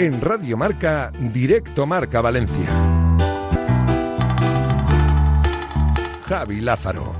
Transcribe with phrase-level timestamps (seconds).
[0.00, 2.70] En Radio Marca, Directo Marca Valencia.
[6.26, 7.19] Javi Lázaro.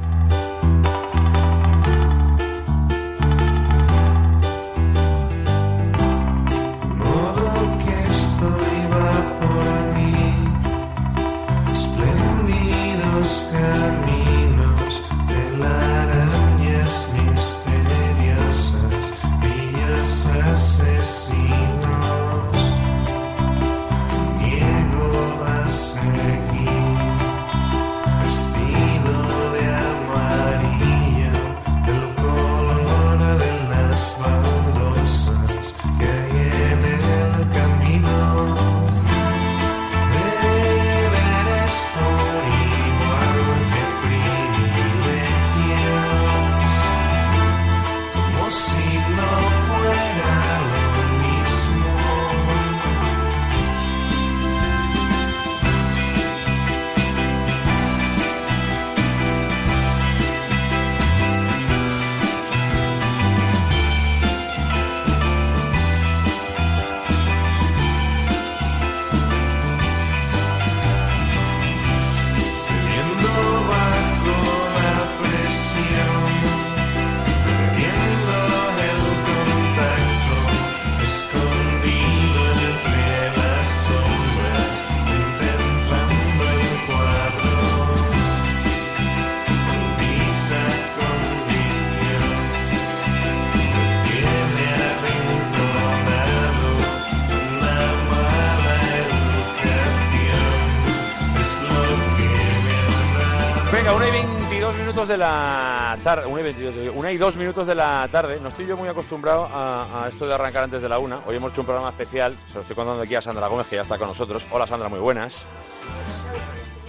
[105.11, 106.27] De la tarde.
[106.27, 108.39] Una y 22, digo, una y 2 minutos de la tarde.
[108.41, 111.21] No estoy yo muy acostumbrado a, a esto de arrancar antes de la una.
[111.27, 112.37] Hoy hemos hecho un programa especial.
[112.47, 114.47] Se lo estoy contando aquí a Sandra Gómez, que ya está con nosotros.
[114.53, 115.45] Hola, Sandra, muy buenas.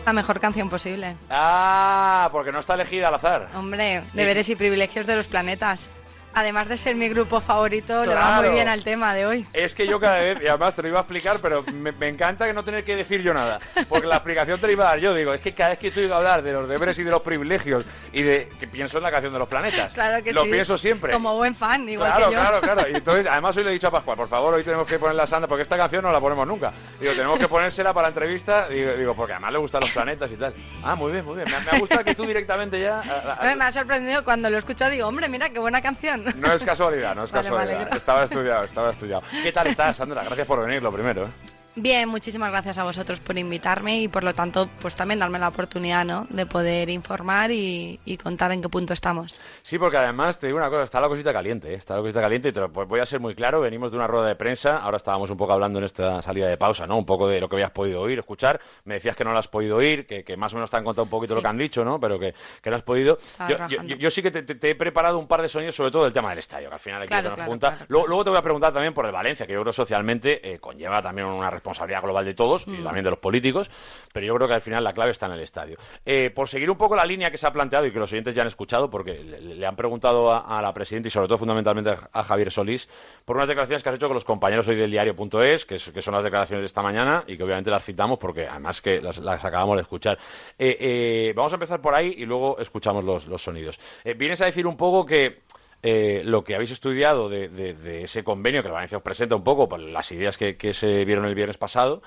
[0.06, 1.16] La mejor canción posible.
[1.29, 3.50] Ah, porque no está elegida al azar.
[3.56, 5.90] Hombre, deberes y privilegios de los planetas.
[6.34, 8.44] Además de ser mi grupo favorito, le va Claro.
[8.47, 9.46] muy bien al tema de hoy.
[9.53, 12.08] Es que yo cada vez, y además te lo iba a explicar, pero me, me
[12.08, 13.59] encanta que no tener que decir yo nada.
[13.90, 15.14] Porque la explicación te la iba a dar yo.
[15.14, 17.22] Digo, es que cada vez que iba a hablar de los deberes y de los
[17.22, 17.84] privilegios
[18.14, 19.94] y de que pienso en la canción de los planetas.
[19.94, 20.52] Claro que Lo sí.
[20.52, 21.12] pienso siempre.
[21.12, 22.40] Como buen fan, igual claro, que yo.
[22.41, 22.90] claro, claro.
[22.90, 25.16] Y entonces, además hoy le he dicho a Pascual, por favor, hoy tenemos que poner
[25.16, 26.72] la Sandra, porque esta canción no la ponemos nunca.
[27.00, 30.31] Digo, tenemos que ponérsela para la entrevista, digo, digo, porque además le gustan los planetas
[30.31, 30.53] y tal.
[30.84, 31.47] Ah, muy bien, muy bien.
[31.52, 33.00] Me, me ha gustado que tú directamente ya...
[33.02, 36.21] a- a- Me- Me ha sorprendido cuando lo escucho, digo, hombre, mira qué buena canción.
[36.38, 37.94] No es casualidad, no es Vale, casualidad.
[37.96, 39.24] estaba estudiado, estaba estudiado.
[39.44, 40.24] ¿Qué tal estás, Sandra?
[40.24, 41.30] Gracias por venir, lo primero.
[41.74, 45.48] Bien, muchísimas gracias a vosotros por invitarme y por lo tanto, pues también darme la
[45.48, 46.28] oportunidad, ¿no?
[46.30, 49.40] De poder informar y, y contar en qué punto estamos.
[49.62, 51.76] Sí, porque además te digo una cosa, está la cosita caliente, ¿eh?
[51.76, 53.98] está la cosita caliente y te lo pues voy a ser muy claro, venimos de
[53.98, 56.98] una rueda de prensa, ahora estábamos un poco hablando en esta salida de pausa, ¿no?
[56.98, 59.48] Un poco de lo que habías podido oír, escuchar, me decías que no lo has
[59.48, 61.36] podido oír, que, que más o menos te han contado un poquito Sí.
[61.38, 62.02] lo que han dicho, ¿no?
[62.02, 63.18] Pero que, que no has podido.
[63.18, 63.96] Yo, yo- trabajando.
[63.96, 66.12] yo sí que te, te- te he preparado un par de sonidos, sobre todo del
[66.12, 67.70] tema del estadio, que al final aquí Claro, que nos claro, junta.
[67.70, 70.53] claro, Luego, luego te voy a preguntar también por el Valencia, que yo creo socialmente
[70.53, 72.75] eh, conlleva también una responsabilidad global de todos Mm.
[72.75, 73.69] y también de los políticos,
[74.11, 75.77] pero yo creo que al final la clave está en el estadio.
[76.05, 78.33] Eh, por seguir un poco la línea que se ha planteado y que los oyentes
[78.33, 81.38] ya han escuchado, porque le, le han preguntado a, a la presidenta y sobre todo
[81.38, 82.89] fundamentalmente a Javier Solís,
[83.25, 86.01] por unas declaraciones que has hecho con los compañeros hoy del diario.es, que, es- que
[86.01, 89.19] son las declaraciones de esta mañana y que obviamente las citamos porque además que las,
[89.19, 90.17] las acabamos de escuchar.
[90.57, 93.79] Eh, eh, vamos a empezar por ahí y luego escuchamos los, los sonidos.
[94.17, 95.41] Vienes a decir un poco que
[95.84, 99.36] eh, lo que habéis estudiado de, de- de ese convenio que el Valencia os presenta
[99.36, 102.02] un poco por las ideas que, se vieron el viernes pasado,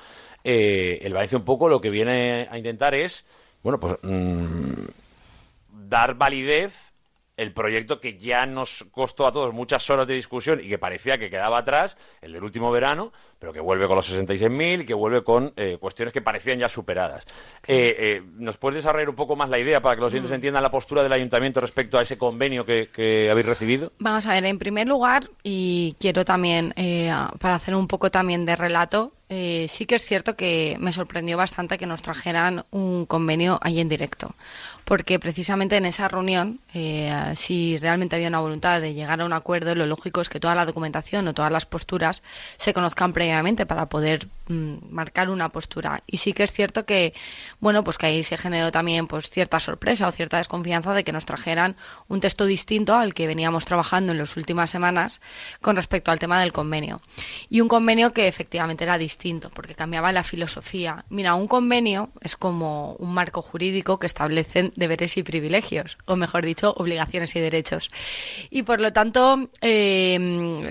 [0.44, 3.26] eh, el Valencia un poco lo que viene a intentar es,
[3.62, 4.72] bueno, pues mm,
[5.88, 6.93] dar validez
[7.36, 11.18] el proyecto que ya nos costó a todos muchas horas de discusión y que parecía
[11.18, 14.94] que quedaba atrás, el del último verano, pero que vuelve con los 66.000 y que
[14.94, 17.24] vuelve con eh, cuestiones que parecían ya superadas.
[17.66, 20.62] Eh, eh, ¿Nos puedes desarrollar un poco más la idea para que los oyentes entiendan
[20.62, 23.92] la postura del ayuntamiento respecto a ese convenio que, que habéis recibido?
[23.98, 28.46] Vamos a ver, en primer lugar, y quiero también, eh, para hacer un poco también
[28.46, 33.06] de relato, eh, sí que es cierto que me sorprendió bastante que nos trajeran un
[33.06, 34.34] convenio ahí en directo,
[34.84, 39.32] porque precisamente en esa reunión, eh, si realmente había una voluntad de llegar a un
[39.32, 42.22] acuerdo, lo lógico es que toda la documentación o todas las posturas
[42.58, 46.02] se conozcan previamente para poder mm, marcar una postura.
[46.06, 47.14] Y sí que es cierto que,
[47.60, 51.12] bueno, pues que ahí se generó también pues cierta sorpresa o cierta desconfianza de que
[51.12, 51.76] nos trajeran
[52.08, 55.20] un texto distinto al que veníamos trabajando en las últimas semanas
[55.62, 57.00] con respecto al tema del convenio.
[57.48, 61.04] Y un convenio que efectivamente era distinto, porque cambiaba la filosofía.
[61.08, 66.44] Mira, un convenio es como un marco jurídico que establecen deberes y privilegios, o mejor
[66.44, 67.90] dicho, obligaciones y derechos.
[68.50, 70.18] Y por lo tanto, eh,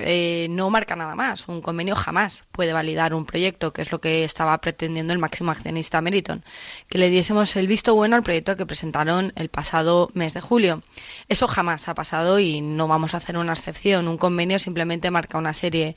[0.06, 1.48] eh, no marca nada más.
[1.48, 5.52] Un convenio jamás puede validar un proyecto, que es lo que estaba pretendiendo el máximo
[5.52, 6.44] accionista Meriton,
[6.88, 10.84] que le diésemos el visto bueno al proyecto que presentaron el pasado mes de julio.
[11.30, 14.08] Eso jamás ha pasado y no vamos a hacer una excepción.
[14.08, 15.96] Un convenio simplemente marca una serie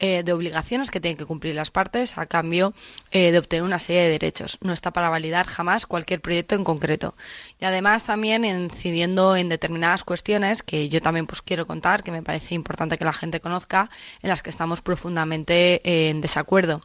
[0.00, 2.74] eh, de obligaciones que tienen que cumplir las partes a cambio
[3.10, 4.58] eh, de obtener una serie de derechos.
[4.60, 7.14] No está para validar jamás cualquier proyecto en concreto.
[7.60, 12.22] Y además también incidiendo en determinadas cuestiones que yo también pues quiero contar, que me
[12.22, 13.90] parece importante que la gente conozca,
[14.22, 16.80] en las que estamos profundamente eh, en desacuerdo.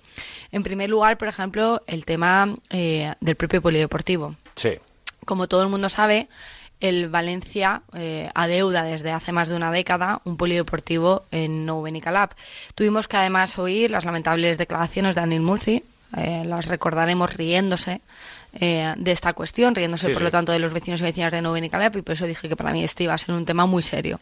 [0.52, 4.36] En primer lugar, por ejemplo, el tema eh, del propio polideportivo.
[4.56, 4.80] Sí.
[5.26, 6.28] Como todo el mundo sabe,
[6.84, 12.36] el Valencia eh, adeuda desde hace más de una década un polideportivo en Nou Benicalap.
[12.76, 15.82] Tuvimos que además oír las lamentables declaraciones de Anil Murci,
[16.18, 18.02] eh, las recordaremos riéndose
[18.60, 20.26] eh, de esta cuestión, riéndose Sí, por sí.
[20.26, 22.58] lo tanto de los vecinos y vecinas de Nou Benicalap y por eso dije que
[22.58, 24.20] para mí este iba a ser un tema muy serio.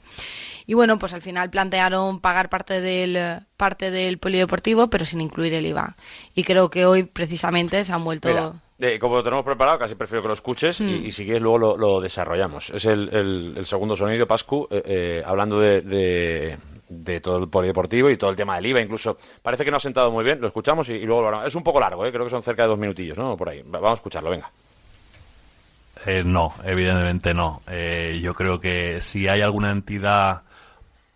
[0.68, 5.56] Y bueno, pues al final plantearon pagar parte del parte del polideportivo, pero sin incluir
[5.56, 5.96] el IVA.
[6.36, 9.96] Y creo que hoy precisamente se han vuelto Mira, eh, como lo tenemos preparado, casi
[9.96, 11.06] prefiero que lo escuches y, Mm.
[11.06, 12.70] y si quieres luego lo, lo desarrollamos.
[12.72, 16.58] Es el, el- el segundo sonido, Pascu, eh, eh, hablando de, de-
[16.90, 18.82] de todo el polideportivo y todo el tema del IVA.
[18.82, 20.42] Incluso parece que no ha sentado muy bien.
[20.42, 21.48] Lo escuchamos y, y luego lo hablamos.
[21.48, 23.38] Es un poco largo, eh, creo que son cerca de dos minutillos, ¿no?
[23.38, 23.62] Por ahí.
[23.62, 24.50] Va- Vamos a escucharlo, venga.
[26.06, 27.62] Eh, no, evidentemente no.
[27.70, 30.42] Eh, yo creo que si hay alguna entidad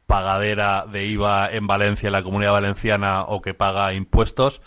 [0.05, 4.61] pagadera de IVA en Valencia, en la comunidad valenciana, o que paga impuestos,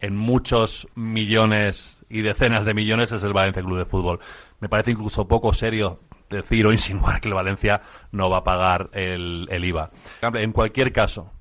[0.00, 4.20] en muchos millones y decenas de millones es el Valencia Club de Fútbol.
[4.60, 7.80] Me parece incluso poco serio decir o insinuar que el Valencia
[8.10, 9.90] no va a pagar el, IVA.
[10.20, 11.32] En cualquier caso,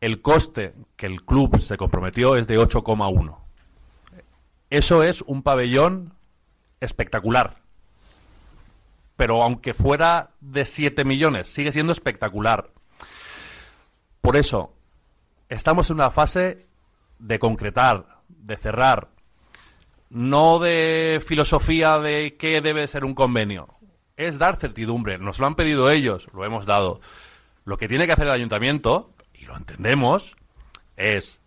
[0.00, 3.36] el coste que el club se comprometió es de 8,1.
[4.70, 6.14] Eso es un pabellón
[6.80, 7.56] espectacular.
[9.16, 12.70] Pero aunque fuera de 7 millones, sigue siendo espectacular.
[14.20, 14.76] Por eso,
[15.48, 16.68] estamos en una fase
[17.18, 19.13] de concretar, de cerrar,
[20.10, 23.68] no de filosofía de qué debe ser un convenio.
[24.16, 25.18] Es dar certidumbre.
[25.18, 27.00] Nos lo han pedido ellos, lo hemos dado.
[27.64, 30.36] Lo que tiene que hacer el ayuntamiento, y lo entendemos,
[30.96, 31.40] es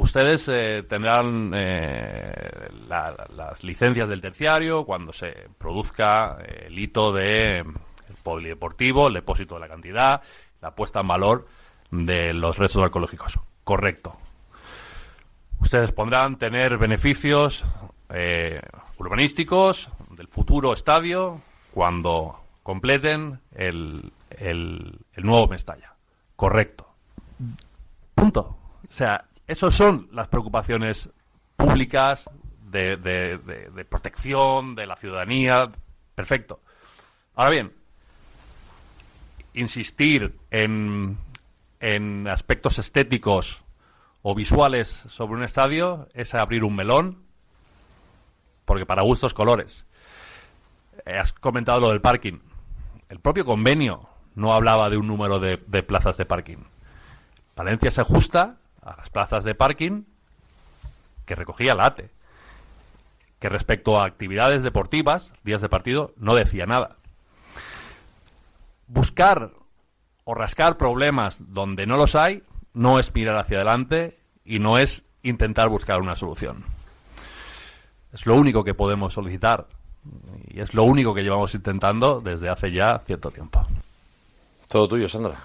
[0.00, 7.12] Ustedes eh, tendrán eh, la- las licencias del terciario cuando se produzca eh, el hito
[7.12, 10.22] de el polideportivo, el depósito de la cantidad,
[10.62, 11.48] la puesta en valor
[11.90, 13.40] de los restos arqueológicos.
[13.64, 14.16] Correcto.
[15.60, 17.64] Ustedes podrán tener beneficios
[18.10, 18.60] eh,
[18.98, 21.40] urbanísticos del futuro estadio
[21.72, 25.94] cuando completen el, el, nuevo Mestalla.
[26.36, 26.88] Correcto.
[28.14, 28.40] Punto.
[28.88, 31.10] O sea, esas son las preocupaciones
[31.56, 32.28] públicas
[32.70, 35.70] de, de- de- de protección de la ciudadanía.
[36.14, 36.60] Perfecto.
[37.34, 37.72] Ahora bien,
[39.54, 41.16] insistir en,
[41.80, 43.62] en aspectos estéticos
[44.30, 47.22] o visuales sobre un estadio es abrir un melón,
[48.66, 49.86] porque para gustos colores.
[51.06, 52.38] Eh, Has comentado lo del parking.
[53.08, 56.58] El propio convenio no hablaba de un número de, plazas de parking.
[57.56, 60.02] Valencia se ajusta a las plazas de parking
[61.24, 62.10] que recogía la ATE,
[63.38, 66.96] que respecto a actividades deportivas, días de partido, no decía nada.
[68.88, 69.52] Buscar
[70.24, 72.42] o rascar problemas donde no los hay
[72.74, 74.17] no es mirar hacia adelante
[74.48, 76.64] y no es intentar buscar una solución.
[78.12, 79.66] Es lo único que podemos solicitar
[80.48, 83.62] y es lo único que llevamos intentando desde hace ya cierto tiempo.
[84.68, 85.40] Todo tuyo, Sandra.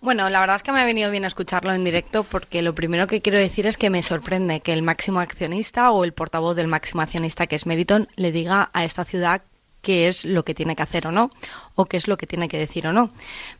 [0.00, 3.06] Bueno, la verdad es que me ha venido bien escucharlo en directo porque lo primero
[3.06, 6.66] que quiero decir es que me sorprende que el máximo accionista o el portavoz del
[6.66, 9.42] máximo accionista, que es Meriton, le diga a esta ciudad
[9.82, 11.30] qué es lo que tiene que hacer o no,
[11.74, 13.10] o qué es lo que tiene que decir o no.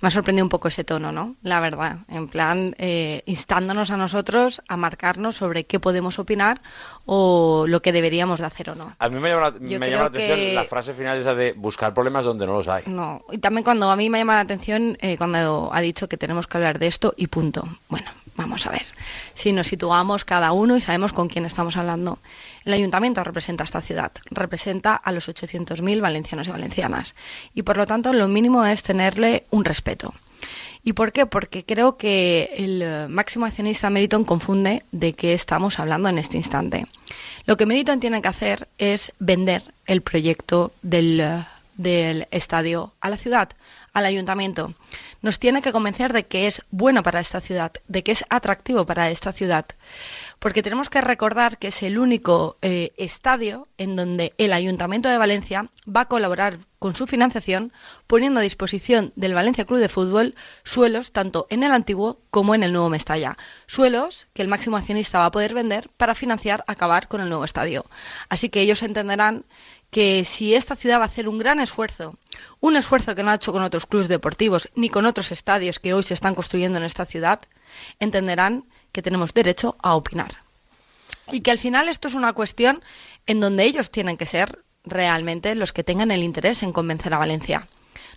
[0.00, 1.34] Me ha sorprendido un poco ese tono, ¿no?
[1.42, 6.62] La verdad, en plan, eh, instándonos a nosotros a marcarnos sobre qué podemos opinar
[7.04, 8.94] o lo que deberíamos de hacer o no.
[8.98, 11.52] A mí me llama la, me llama la atención que- la frase final esa de
[11.52, 12.84] buscar problemas donde no los hay.
[12.86, 16.16] No, y también cuando a mí me llama la atención eh, cuando ha dicho que
[16.16, 17.66] tenemos que hablar de esto y punto.
[17.88, 18.86] Bueno, vamos a ver.
[19.34, 22.18] Si nos situamos cada uno y sabemos con quién estamos hablando.
[22.64, 27.14] El ayuntamiento representa a esta ciudad, representa a los 800.000 valencianos y valencianas.
[27.54, 30.14] Y por lo tanto, lo mínimo es tenerle un respeto.
[30.84, 31.26] ¿Y por qué?
[31.26, 36.36] Porque creo que el eh, máximo accionista Meriton confunde de qué estamos hablando en este
[36.36, 36.86] instante.
[37.46, 43.10] Lo que Meriton tiene que hacer es vender el proyecto del, eh, del estadio a
[43.10, 43.50] la ciudad,
[43.92, 44.74] al ayuntamiento.
[45.20, 48.86] Nos tiene que convencer de que es bueno para esta ciudad, de que es atractivo
[48.86, 49.66] para esta ciudad.
[50.38, 55.16] porque tenemos que recordar que es el único eh, estadio en donde el Ayuntamiento de
[55.16, 57.72] Valencia va a colaborar con su financiación,
[58.08, 62.64] poniendo a disposición del Valencia Club de Fútbol suelos tanto en el antiguo como en
[62.64, 63.38] el nuevo Mestalla.
[63.68, 67.44] Suelos que el máximo accionista va a poder vender para financiar acabar con el nuevo
[67.44, 67.86] estadio.
[68.28, 69.44] Así que ellos entenderán
[69.92, 72.16] que si esta ciudad va a hacer un gran esfuerzo,
[72.60, 75.92] un esfuerzo que no ha hecho con otros clubes deportivos ni con otros estadios que
[75.92, 77.40] hoy se están construyendo en esta ciudad,
[78.00, 80.38] entenderán que tenemos derecho a opinar.
[81.30, 82.82] Y que al final esto es una cuestión
[83.26, 87.18] en donde ellos tienen que ser realmente los que tengan el interés en convencer a
[87.18, 87.68] Valencia.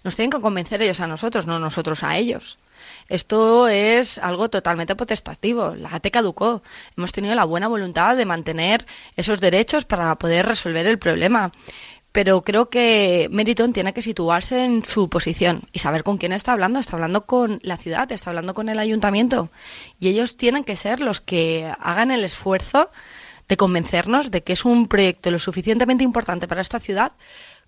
[0.05, 2.58] Nos tienen que convencer ellos a nosotros, no nosotros a ellos.
[3.07, 5.75] Esto es algo totalmente potestativo.
[5.75, 6.63] La ATE caducó.
[6.97, 8.85] Hemos tenido la buena voluntad de mantener
[9.15, 11.51] esos derechos para poder resolver el problema.
[12.12, 16.53] Pero creo que Meriton tiene que situarse en su posición y saber con quién está
[16.53, 16.79] hablando.
[16.79, 19.50] Está hablando con la ciudad, está hablando con el ayuntamiento.
[20.00, 22.89] Y ellos tienen que ser los que hagan el esfuerzo
[23.47, 27.12] de convencernos de que es un proyecto lo suficientemente importante para esta ciudad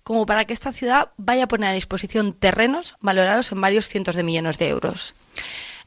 [0.02, 4.14] como para que esta ciudad vaya a poner a disposición terrenos valorados en varios cientos
[4.14, 5.14] de millones de euros.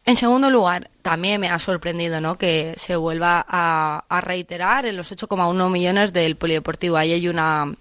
[0.04, 2.38] En segundo lugar, también me ha sorprendido ¿no?
[2.38, 6.98] que se vuelva a, reiterar en los 8,1 millones del polideportivo.
[6.98, 7.72] Ahí hay una,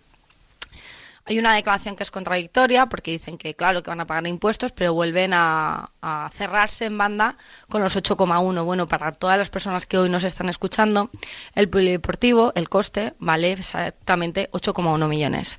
[1.25, 4.73] hay una declaración que es contradictoria porque dicen que, claro, que van a pagar impuestos,
[4.73, 7.37] pero vuelven a, a cerrarse en banda
[7.71, 8.65] con los 8,1.
[8.65, 11.09] Bueno, para todas las personas que hoy nos están escuchando,
[11.55, 15.59] el polideportivo, el coste, vale exactamente 8,1 millones,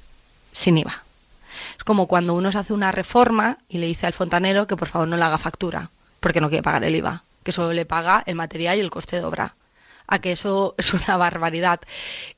[0.51, 1.03] sin IVA.
[1.77, 4.87] Es como cuando uno se hace una reforma y le dice al fontanero que por
[4.87, 8.23] favor no le haga factura, porque no quiere pagar el IVA, que solo le paga
[8.25, 9.55] el material y el coste de obra
[10.11, 11.79] a que eso es una barbaridad.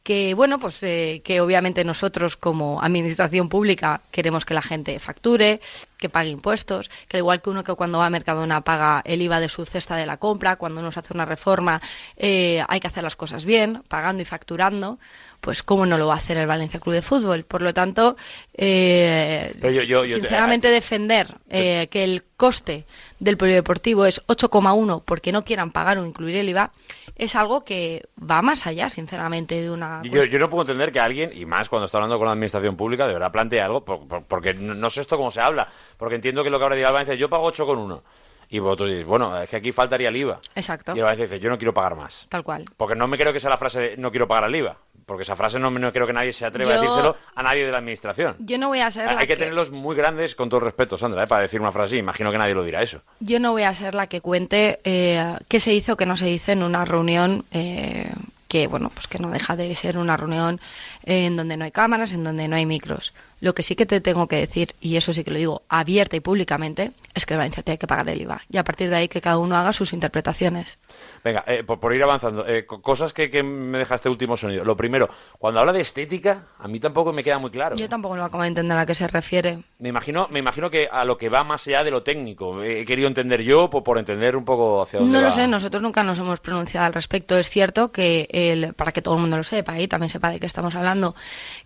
[0.04, 5.60] Que bueno, pues eh, que obviamente nosotros como administración pública queremos que la gente facture,
[6.04, 9.22] que pague impuestos, que al igual que uno que cuando va a Mercadona paga el
[9.22, 11.80] IVA de su cesta de la compra, cuando uno se hace una reforma
[12.18, 15.00] eh, hay que hacer las cosas bien, pagando y facturando
[15.40, 17.44] pues cómo no lo va a hacer el Valencia Club de Fútbol.
[17.44, 18.16] Por lo tanto,
[18.54, 22.86] eh, Pero yo- yo- yo- sinceramente defender eh, que el coste
[23.20, 26.72] del polideportivo es 8,1 porque no quieran pagar o incluir el IVA
[27.16, 30.02] es algo que va más allá, sinceramente, de una...
[30.04, 32.76] Yo, yo no puedo entender que alguien, y más cuando está hablando con la administración
[32.76, 35.68] pública, de verdad plantee algo, por- por- porque no, no sé esto cómo se habla,
[35.98, 38.04] porque entiendo que lo que ahora diga el Valencia, yo pago 8 con 1.
[38.50, 40.40] Y vosotros dices, bueno, es que aquí faltaría el IVA.
[40.54, 40.94] Exacto.
[40.96, 42.28] Y el Valencia dice, yo no quiero pagar más.
[42.30, 42.66] Tal cual.
[42.78, 44.78] Porque no me creo que sea la frase de no quiero pagar el IVA.
[45.08, 47.66] Porque esa frase no, me- no creo que nadie se atreva a decírselo a nadie
[47.66, 48.36] de la administración.
[48.40, 51.24] Yo no voy a ser la Hay que tenerlos muy grandes, con todo respeto, Sandra,
[51.24, 51.28] ¿eh?
[51.28, 51.98] para decir una frase así.
[51.98, 53.02] Imagino que nadie lo dirá eso.
[53.20, 56.16] Yo no voy a ser la que cuente eh, qué se hizo o qué no
[56.16, 58.12] se dice en una reunión eh,
[58.48, 60.62] que, bueno, pues que no deja de ser una reunión
[61.04, 63.14] en donde no hay cámaras, en donde no hay micros.
[63.40, 66.16] Lo que sí que te tengo que decir, y eso sí que lo digo abierta
[66.16, 68.42] y públicamente, es que Valencia tiene que pagar el IVA.
[68.50, 70.80] Y a partir de ahí que cada uno haga sus interpretaciones.
[71.26, 74.38] Venga, eh, por, por ir avanzando, eh, co- cosas que, que me deja este último
[74.38, 74.64] sonido.
[74.64, 77.76] Lo primero, cuando habla de estética, a mí tampoco me queda muy claro.
[77.76, 79.60] Yo tampoco lo acabo de entender a qué se refiere.
[79.80, 82.64] Me imagino, me imagino que a lo que va más allá de lo técnico.
[82.64, 85.84] He querido entender yo por, por entender un poco hacia dónde No lo sé, nosotros
[85.84, 87.38] nunca nos hemos pronunciado al respecto.
[87.38, 90.40] Es cierto que, el, para que todo el mundo lo sepa y también sepa de
[90.40, 90.93] qué estamos hablando,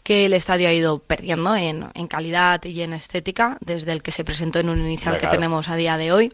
[0.04, 4.12] que el estadio ha ido perdiendo en, en calidad y en estética desde el que
[4.12, 6.34] se presentó en un inicial Hombre, que tenemos a día de hoy.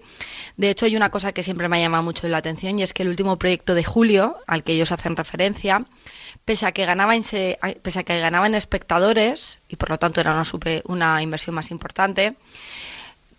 [0.58, 2.94] De hecho, hay una cosa que siempre me ha llamado mucho la atención y es
[2.94, 5.86] que el último proyecto de Julio, al que ellos hacen referencia,
[6.46, 9.98] pese a que ganaba en, se- pese a que ganaba en espectadores y por lo
[9.98, 12.36] tanto era una, supe- una inversión más importante,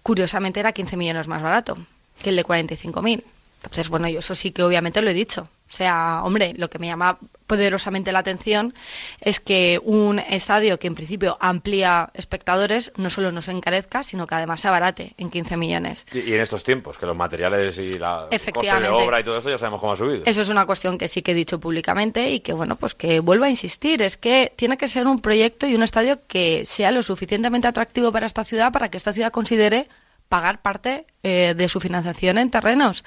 [0.02, 1.78] curiosamente era 15 millones más barato
[2.22, 3.22] que el de 45.000.
[3.62, 5.48] Entonces, bueno, yo eso sí que obviamente lo he dicho.
[5.74, 8.74] O sea, hombre, lo que me llama poderosamente la atención
[9.20, 14.28] es que un estadio que en principio amplía espectadores no solo no se encarezca, sino
[14.28, 16.06] que además se abarate en 15 millones.
[16.12, 19.38] Y, y en estos tiempos, que los materiales y la coste de obra y todo
[19.38, 20.22] esto ya sabemos cómo ha subido.
[20.26, 23.18] Eso es una cuestión que sí que he dicho públicamente y que, bueno, pues que
[23.18, 24.00] vuelvo a insistir.
[24.00, 28.12] Es que tiene que ser un proyecto y un estadio que sea lo suficientemente atractivo
[28.12, 29.88] para esta ciudad para que esta ciudad considere
[30.28, 33.04] pagar parte eh, de su financiación en terrenos.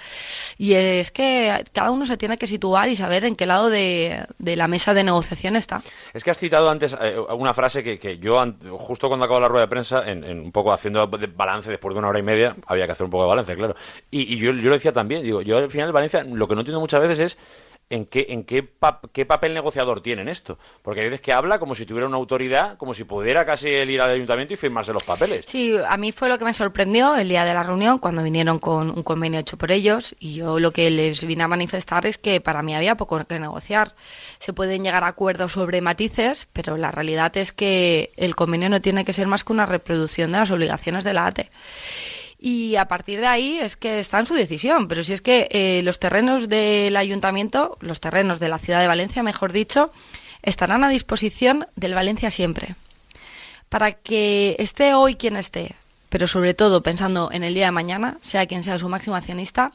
[0.57, 4.25] Y es que cada uno se tiene que situar y saber en qué lado de,
[4.37, 5.81] de la mesa de negociación está.
[6.13, 8.43] Es que has citado antes eh, una frase que, que yo,
[8.77, 11.99] justo cuando acabó la rueda de prensa, en, en un poco haciendo balance después de
[11.99, 13.75] una hora y media, había que hacer un poco de balance, claro.
[14.09, 16.61] Y, y yo, yo lo decía también, digo, yo al final Valencia lo que no
[16.61, 17.37] entiendo muchas veces es
[17.89, 18.67] en qué, en qué,
[19.13, 20.57] qué papel negociador tiene en esto.
[20.81, 23.89] Porque hay veces que habla como si tuviera una autoridad, como si pudiera casi él
[23.89, 25.45] ir al ayuntamiento y firmarse los papeles.
[25.47, 28.59] Sí, a mí fue lo que me sorprendió el día de la reunión cuando vinieron
[28.59, 32.17] con un convenio hecho por ellos y yo lo que les vine a manifestar es
[32.17, 33.95] que para mí había poco que negociar.
[34.39, 38.81] Se pueden llegar a acuerdos sobre matices, pero la realidad es que el convenio no
[38.81, 41.49] tiene que ser más que una reproducción de las obligaciones de la ATE.
[42.39, 44.87] Y a partir de ahí es que está en su decisión.
[44.87, 48.87] Pero si es que eh, los terrenos del ayuntamiento, los terrenos de la ciudad de
[48.87, 49.91] Valencia, mejor dicho,
[50.43, 52.75] estarán a disposición del Valencia siempre.
[53.69, 55.75] Para que esté hoy quien esté,
[56.09, 59.71] pero sobre todo pensando en el día de mañana, sea quien sea su máximo accionista,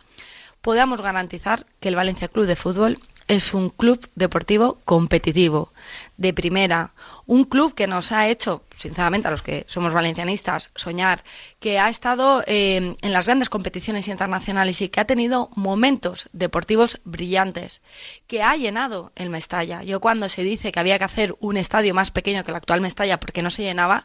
[0.63, 2.99] podamos garantizar que el Valencia Club de Fútbol
[3.33, 5.73] es un club deportivo competitivo,
[6.19, 6.93] de primera,
[7.27, 11.25] un club que nos ha hecho, sinceramente, a los que somos valencianistas, soñar,
[11.59, 17.01] que ha estado eh, en las grandes competiciones internacionales y que ha tenido momentos deportivos
[17.05, 17.81] brillantes,
[18.27, 19.83] que ha llenado el Mestalla.
[19.83, 22.83] Yo cuando se dice que había que hacer un estadio más pequeño que el actual
[22.83, 24.05] Mestalla porque no se llenaba,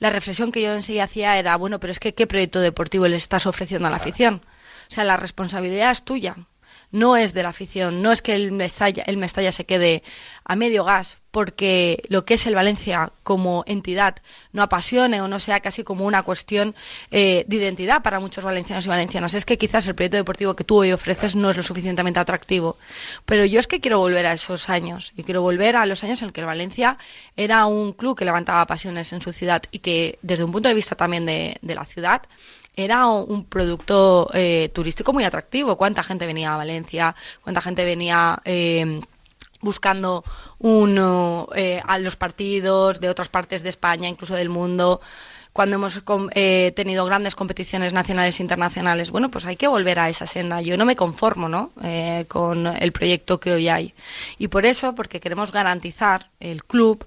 [0.00, 3.16] la reflexión que yo enseguida hacía era, bueno, pero es que ¿qué proyecto deportivo le
[3.16, 4.42] estás ofreciendo a la afición?
[4.88, 6.36] O sea, la responsabilidad es tuya
[6.96, 10.02] no es de la afición, no es que el Mestalla, se quede
[10.44, 14.16] a medio gas porque lo que es el Valencia como entidad
[14.52, 16.74] no apasione o no sea casi como una cuestión
[17.10, 19.34] eh, de identidad para muchos valencianos y valencianas.
[19.34, 22.78] Es que quizás el proyecto deportivo que tú hoy ofreces no es lo suficientemente atractivo.
[23.26, 26.22] Pero yo es que quiero volver a esos años y quiero volver a los años
[26.22, 26.96] en que el Valencia
[27.36, 30.74] era un club que levantaba pasiones en su ciudad y que desde un punto de
[30.74, 32.22] vista también de, de la ciudad
[32.76, 35.76] era un producto eh, turístico muy atractivo.
[35.76, 37.16] ¿Cuánta gente venía a Valencia?
[37.42, 39.00] ¿Cuánta gente venía eh,
[39.60, 40.22] buscando
[40.58, 45.00] uno eh, a los partidos de otras partes de España, incluso del mundo?
[45.56, 46.02] cuando hemos
[46.34, 49.10] eh, tenido grandes competiciones nacionales e internacionales.
[49.10, 50.60] Bueno, pues hay que volver a esa senda.
[50.60, 51.70] Yo no me conformo ¿no?
[51.82, 53.94] Eh, con el proyecto que hoy hay.
[54.36, 57.06] Y por eso, porque queremos garantizar el club,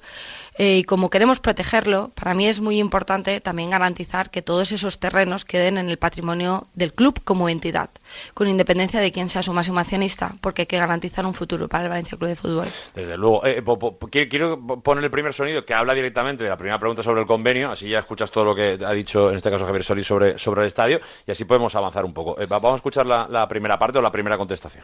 [0.60, 5.00] eh, y como queremos protegerlo, para mí es muy importante también garantizar que todos esos
[5.00, 7.90] terrenos queden en el patrimonio del club como entidad,
[8.36, 11.86] con independencia de quién sea su máximo accionista, porque hay que garantizar un futuro para
[11.86, 12.68] el Valencia Club de Fútbol.
[12.94, 13.44] Desde luego.
[13.46, 16.78] Eh, po- po- quiero, quiero poner el primer sonido que habla directamente de la primera
[16.78, 19.66] pregunta sobre el convenio, así ya escuchas todo lo que ha dicho en este caso
[19.66, 22.40] Javier Solís sobre, sobre el estadio y así podemos avanzar un poco.
[22.40, 24.84] Eh, va- vamos a escuchar la, la primera parte o la primera contestación.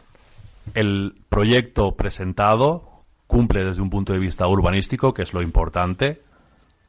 [0.74, 2.95] El proyecto presentado
[3.28, 6.22] cumple desde un punto de vista urbanístico, que es lo importante,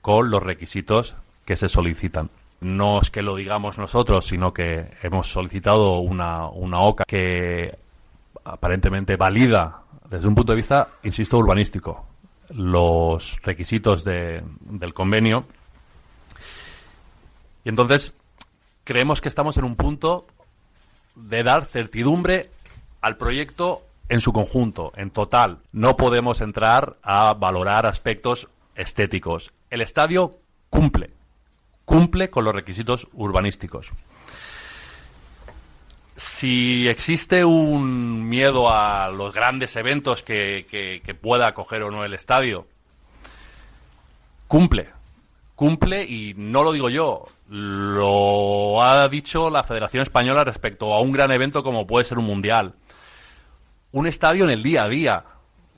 [0.01, 2.29] con los requisitos que se solicitan.
[2.61, 7.75] No es que lo digamos nosotros, sino que hemos solicitado una, una OCA que
[8.45, 9.79] aparentemente valida
[10.11, 12.07] desde un punto de vista, insisto, urbanístico,
[12.51, 15.45] los requisitos de- del convenio.
[17.65, 18.15] Y entonces
[18.85, 20.27] creemos que estamos en un punto
[21.17, 22.49] de dar certidumbre
[23.01, 25.59] al proyecto en su conjunto, en total.
[25.73, 29.53] No podemos entrar a valorar aspectos estéticos.
[29.71, 30.39] El estadio
[30.71, 31.11] cumple,
[31.85, 33.93] cumple con los requisitos urbanísticos.
[36.17, 42.15] Si existe un miedo a los grandes eventos que, que- pueda acoger o no el
[42.15, 42.67] estadio,
[44.47, 44.89] cumple,
[45.57, 51.13] cumple y no lo digo yo, lo ha dicho la Federación Española respecto a un
[51.13, 52.73] gran evento como puede ser un mundial.
[53.97, 55.25] Un estadio en el día a día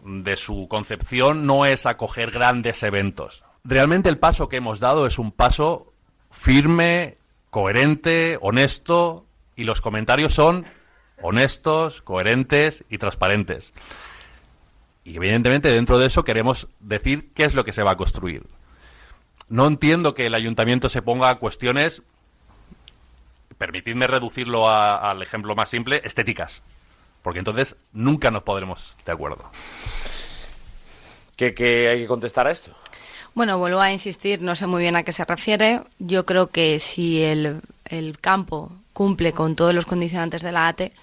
[0.05, 3.45] de su concepción no es acoger grandes eventos.
[3.63, 5.93] Realmente el paso que hemos dado es un paso
[6.29, 7.19] firme,
[7.51, 10.65] coherente, honesto y los comentarios son
[11.23, 13.73] honestos, coherentes y transparentes.
[15.05, 18.43] Y evidentemente dentro de eso queremos decir qué es lo que se va a construir.
[19.49, 22.03] No entiendo que el ayuntamiento se ponga a cuestiones,
[23.59, 26.65] permitidme reducirlo al ejemplo más simple, estéticas.
[27.29, 29.51] Porque entonces nunca nos podremos de acuerdo.
[31.37, 32.71] ¿Qué, qué hay que contestar a esto?
[33.35, 35.83] Bueno, vuelvo a insistir, no sé muy bien a qué se refiere.
[35.99, 40.95] Yo creo que si el, el campo cumple con todos los condicionantes de la ATE,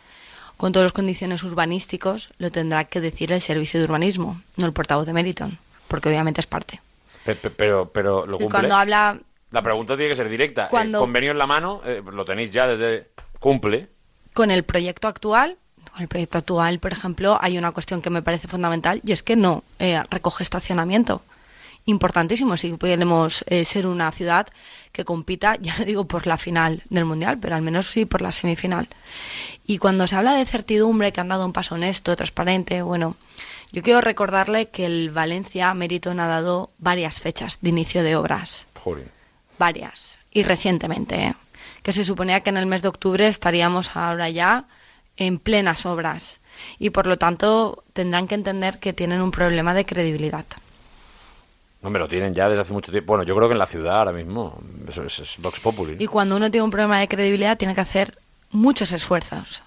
[0.58, 4.74] con todas las condiciones urbanísticos, lo tendrá que decir el servicio de urbanismo, no el
[4.74, 6.82] portavoz de Meriton, porque obviamente es parte.
[7.24, 8.50] Pe- pe- Pero, pero lo Y cumple.
[8.62, 9.20] cuando habla,
[9.52, 10.70] La pregunta tiene que ser directa.
[10.70, 13.10] Cuando- Eh, convenio en la mano, eh, lo tenéis ya desde...
[13.40, 13.90] Cumple.
[14.34, 15.58] con el proyecto actual,
[15.96, 19.24] con el proyecto actual, por ejemplo, hay una cuestión que me parece fundamental y es
[19.24, 21.22] que no eh, recoge estacionamiento.
[21.86, 24.48] Importantísimo si queremos eh, ser una ciudad
[24.92, 28.22] que compita, ya no digo por la final del Mundial, pero al menos sí por
[28.22, 28.90] la semifinal.
[29.66, 33.16] Y cuando se habla de certidumbre, que han dado un paso honesto, transparente, bueno,
[33.72, 38.66] yo quiero recordarle que el Valencia Meriton ha dado varias fechas de inicio de obras
[38.84, 39.10] Joder.
[39.58, 41.36] varias y recientemente, ¿eh?
[41.84, 44.66] que se suponía que en el mes de octubre estaríamos ahora ya
[45.18, 46.40] en plenas obras
[46.80, 50.46] y por lo tanto tendrán que entender que tienen un problema de credibilidad.
[51.82, 53.14] No me lo tienen ya desde hace mucho tiempo.
[53.14, 54.58] Bueno, yo creo que en la ciudad ahora mismo.
[54.90, 55.96] Eso es, es Vox Populi.
[56.00, 58.18] Y cuando uno tiene un problema de credibilidad tiene que hacer
[58.52, 59.62] muchos esfuerzos.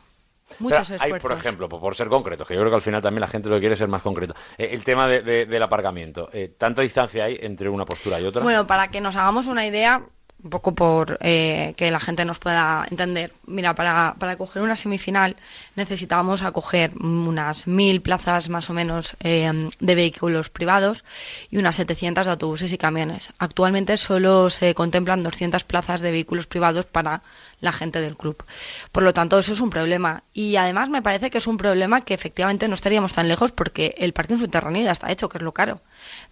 [0.59, 1.23] Muchos esfuerzos.
[1.23, 3.57] por ejemplo, por, ser concretos, que yo creo que al final también la gente lo
[3.57, 4.35] que quiere es ser más concreto.
[4.57, 6.31] Eh, el tema de- de- del aparcamiento.
[6.33, 8.43] Eh, ¿Tanta distancia hay entre una postura y otra?
[8.43, 10.03] Bueno, para que nos hagamos una idea,
[10.43, 13.33] un poco por eh, que la gente nos pueda entender.
[13.47, 15.37] Mira, para, para acoger una semifinal
[15.75, 21.05] necesitábamos acoger unas mil plazas más o menos eh, de vehículos privados
[21.51, 23.31] y unas 700 de autobuses y camiones.
[23.39, 27.23] Actualmente solo se contemplan 200 plazas de vehículos privados para
[27.61, 28.45] la gente del club.
[28.93, 30.23] Por lo tanto, eso es un problema.
[30.33, 33.95] Y además me parece que es un problema que efectivamente no estaríamos tan lejos porque
[33.99, 35.81] el parque subterráneo ya está hecho, que es lo caro.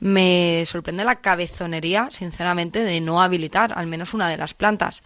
[0.01, 5.03] Me sorprende la cabezonería, sinceramente, de no habilitar al menos una de las plantas.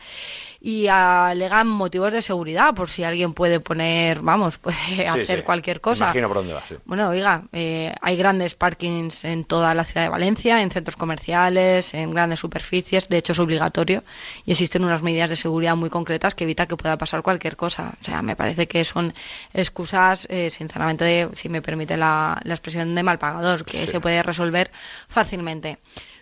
[0.63, 5.43] Y alegan motivos de seguridad, por si alguien puede poner, vamos, puede hacer sí.
[5.43, 6.05] cualquier cosa.
[6.05, 6.77] Imagino por dónde va, sí.
[6.85, 11.95] Bueno, oiga, eh, hay grandes parkings en toda la ciudad de Valencia, en centros comerciales,
[11.95, 14.05] en grandes superficies, de hecho es obligatorio
[14.45, 17.95] y existen unas medidas de seguridad muy concretas que evita que pueda pasar cualquier cosa.
[18.01, 19.15] O sea, me parece que son
[19.55, 24.01] excusas, eh, sinceramente, de, si me permite la, la expresión de mal pagador, que se
[24.01, 24.71] puede resolver
[25.09, 25.79] fácilmente.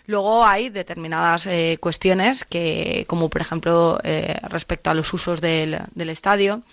[0.09, 5.77] Luego hay determinadas eh, cuestiones que, como por ejemplo eh, respecto a los usos del,
[5.95, 6.63] estadio,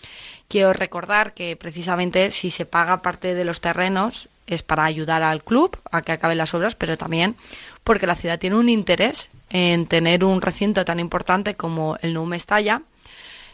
[0.48, 5.44] quiero recordar que precisamente si se paga parte de los terrenos es para ayudar al
[5.44, 7.36] club a que acaben las obras, pero también
[7.84, 12.24] porque la ciudad tiene un interés en tener un recinto tan importante como el Nou
[12.24, 12.80] Mestalla.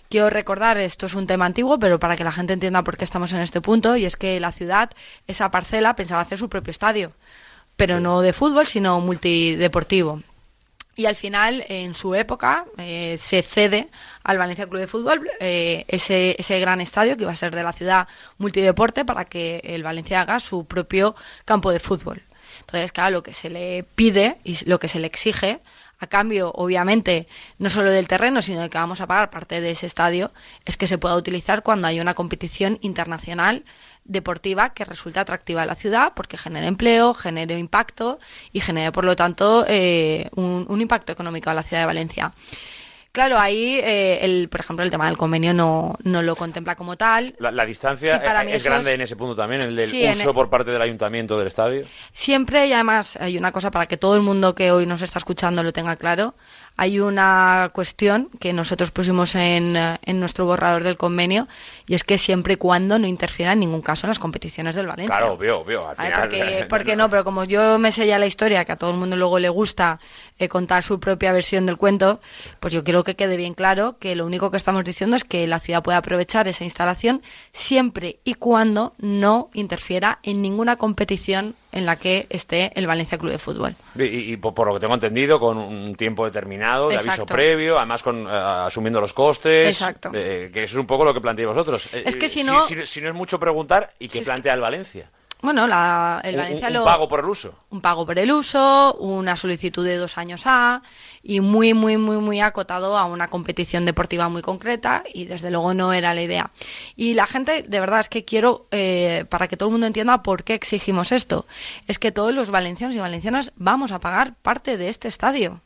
[0.09, 3.03] Quiero recordar, esto es un tema antiguo, pero para que la gente entienda por qué
[3.03, 4.93] estamos en este punto, y es que la ciudad,
[5.27, 7.11] esa parcela, pensaba hacer su propio estadio
[7.77, 10.23] pero no de fútbol, sino multideportivo.
[10.95, 13.89] Y al final, en su época, eh, se cede
[14.25, 17.63] al Valencia Club de Fútbol eh, ese, ese gran estadio que iba a ser de
[17.63, 21.15] la ciudad multideporte para que el Valencia haga su propio
[21.47, 22.23] campo de fútbol.
[22.61, 25.61] Entonces, claro, lo que se le pide y lo que se le exige,
[25.99, 29.71] a cambio, obviamente, no solo del terreno, sino de que vamos a pagar parte de
[29.71, 30.33] ese estadio,
[30.65, 33.65] es que se pueda utilizar cuando hay una competición internacional
[34.05, 38.19] deportiva que resulta atractiva a la ciudad porque genera empleo, genere impacto
[38.53, 42.33] y genere, por lo tanto, eh, un, un, impacto económico a la ciudad de Valencia.
[43.13, 46.97] Claro, ahí, eh, el, por ejemplo, el tema del convenio no, no lo contempla como
[46.97, 47.35] tal.
[47.39, 48.95] La, la distancia es, es grande es...
[48.95, 50.35] en ese punto también, el del sí, uso el...
[50.35, 51.85] por parte del ayuntamiento del estadio.
[52.15, 55.19] Siempre, y además hay una cosa para que todo el mundo que hoy nos está
[55.19, 56.35] escuchando lo tenga claro,
[56.77, 61.47] hay una cuestión que nosotros pusimos en, en, nuestro borrador del convenio
[61.87, 64.87] y es que siempre y cuando no interfiera en ningún caso en las competiciones del
[64.87, 65.17] Valencia.
[65.17, 65.89] Claro, obvio, obvio.
[65.89, 68.77] Al final, porque, porque no, pero como yo me sé ya la historia, que a
[68.77, 70.01] todo el mundo luego le gusta
[70.39, 72.21] eh, contar su propia versión del cuento,
[72.61, 75.47] pues yo quiero que quede bien claro que lo único que estamos diciendo es que
[75.47, 81.87] la ciudad puede aprovechar esa instalación siempre y cuando no interfiera en ninguna competición en
[81.87, 83.75] la que esté el Valencia Club de Fútbol.
[83.97, 87.23] Y, y por, por, lo que tengo entendido, con un tiempo determinado, de Exacto.
[87.23, 89.69] aviso previo, además con uh, asumiendo los costes.
[89.69, 90.11] Exacto.
[90.15, 91.89] Eh, que eso es un poco lo que planteáis vosotros.
[91.93, 92.63] Es que si no...
[92.63, 94.59] Si, si, si no es mucho preguntar, ¿y qué si plantea es que...
[94.59, 95.11] el Valencia?
[95.43, 97.53] Bueno, la, el Valencia un, un lo, pago por el uso.
[97.71, 100.83] Un pago por el uso, una solicitud de dos años A
[101.21, 105.75] y muy, muy, muy, muy acotado a una competición deportiva muy concreta y desde luego
[105.75, 106.53] no era la idea.
[106.95, 110.23] Y la gente, de verdad, es que quiero, eh, para que todo el mundo entienda
[110.23, 111.45] por qué exigimos esto,
[111.89, 115.61] es que todos los valencianos y valencianas vamos a pagar parte de este estadio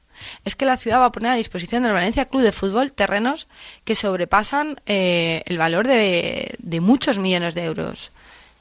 [0.47, 3.49] es que la ciudad va a poner a disposición del Valencia Club de Fútbol terrenos
[3.85, 8.13] que sobrepasan eh, el valor de, de, muchos millones de euros.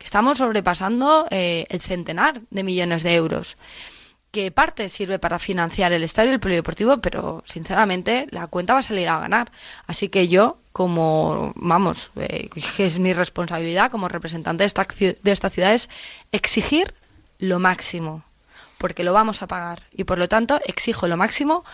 [0.06, 3.58] Estamos sobrepasando eh, el centenar de millones de euros.
[4.30, 8.80] Que parte sirve para financiar el estadio y el polideportivo, pero sinceramente la cuenta va
[8.80, 9.52] a salir a ganar.
[9.88, 15.50] Así que yo, como, vamos, eh, es mi responsabilidad como representante de esta, de esta
[15.50, 15.90] ciudad, es
[16.32, 16.94] exigir
[17.40, 18.24] lo máximo
[18.78, 21.66] porque lo vamos a pagar y por lo tanto exijo lo máximo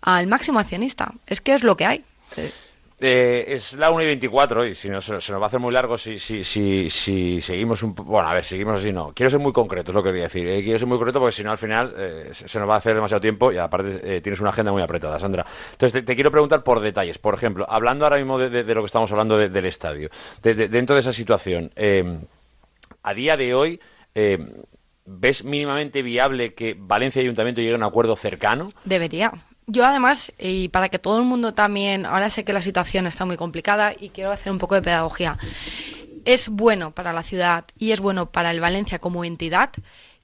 [0.00, 1.12] al máximo accionista.
[1.28, 2.04] Es que es lo que hay.
[2.34, 2.50] Sí.
[2.98, 5.70] Eh, es la 1 y 24 y si no, se, nos va a hacer muy
[5.70, 9.38] largo si, si, si, si seguimos un bueno a ver seguimos así no quiero ser
[9.38, 11.50] muy concreto es lo que quería decir eh, quiero ser muy concreto porque si no
[11.50, 14.48] al final eh, se nos va a hacer demasiado tiempo y aparte eh, tienes una
[14.48, 18.38] agenda muy apretada Sandra entonces te, quiero preguntar por detalles por ejemplo hablando ahora mismo
[18.38, 20.08] de, de, lo que estamos hablando de, del estadio
[20.42, 22.18] dentro de esa situación eh,
[23.02, 23.78] a día de hoy
[24.14, 24.38] eh,
[25.06, 28.70] ¿Ves mínimamente viable que Valencia y Ayuntamiento lleguen a un acuerdo cercano?
[28.84, 29.32] Debería.
[29.68, 33.24] Yo además, y para que todo el mundo también, ahora sé que la situación está
[33.24, 35.38] muy complicada y quiero hacer un poco de pedagogía,
[36.24, 39.70] es bueno para la ciudad y es bueno para el Valencia como entidad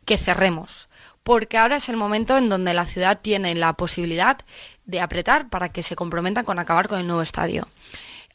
[0.05, 0.89] que cerremos,
[1.25, 4.39] porque ahora es el momento en donde la ciudad tiene la posibilidad
[4.87, 7.67] de apretar para que se comprometan con acabar con el nuevo estadio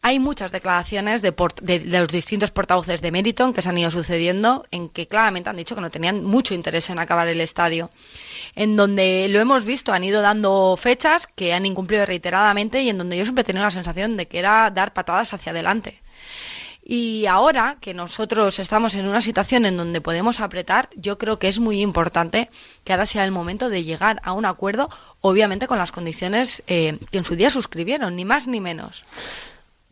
[0.02, 3.92] hay muchas declaraciones de, de, de, los distintos portavoces de Meriton que se han ido
[3.92, 7.90] sucediendo en que claramente han dicho que no tenían mucho interés en acabar el estadio.
[8.56, 12.98] En donde lo hemos visto, han ido dando fechas que han incumplido reiteradamente y en
[12.98, 16.02] donde yo siempre he tenido la sensación de que era dar patadas hacia adelante.
[16.90, 21.50] Y ahora que nosotros estamos en una situación en donde podemos apretar, yo creo que
[21.50, 22.50] es muy importante
[22.86, 26.98] que ahora sea el momento de llegar a un acuerdo, obviamente con las condiciones eh,
[27.12, 29.04] que en su día suscribieron, ni más ni menos.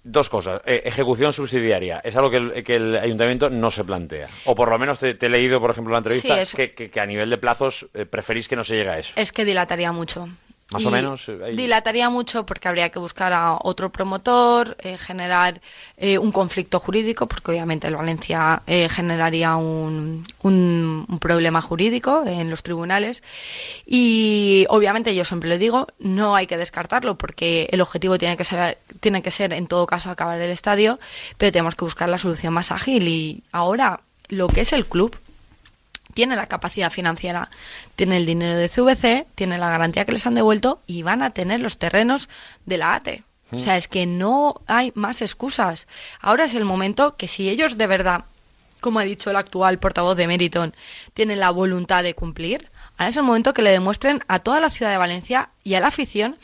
[0.08, 0.62] Dos cosas.
[0.66, 2.00] Eh, ejecución subsidiaria.
[2.04, 4.28] Es algo que el, que el ayuntamiento no se plantea.
[4.46, 6.74] O por lo menos te, te he leído, por ejemplo, en la entrevista, Sí, que,
[6.76, 9.14] que- que a nivel de plazos eh, preferís que no se llegue a eso.
[9.16, 10.30] Es que dilataría mucho.
[10.72, 14.98] Más o menos, eh, ahí- Dilataría mucho porque habría que buscar a otro promotor, eh,
[14.98, 15.62] generar
[15.98, 22.24] eh, un conflicto jurídico, porque obviamente el Valencia eh, generaría un, un- un problema jurídico
[22.26, 23.22] en los tribunales.
[23.86, 28.44] Y obviamente yo siempre lo digo, no hay que descartarlo porque el objetivo tiene que
[28.44, 31.00] ser, tiene que ser en todo caso acabar el estadio,
[31.38, 33.08] pero tenemos que buscar la solución más ágil.
[33.08, 34.00] Y ahora
[34.30, 35.16] lo que es el club,
[36.16, 37.52] tiene la capacidad financiera,
[37.96, 41.32] tiene el dinero de CVC, tiene la garantía que les han devuelto y van a
[41.32, 42.30] tener los terrenos
[42.66, 43.24] de la ATE.
[43.52, 45.88] O sea, es que no hay más excusas.
[46.20, 48.24] Ahora es el momento que si ellos de verdad,
[48.82, 50.74] como ha dicho el actual portavoz de Meriton,
[51.14, 54.70] tienen la voluntad de cumplir, ahora es el momento que le demuestren a toda la
[54.70, 56.38] ciudad de Valencia y a la afición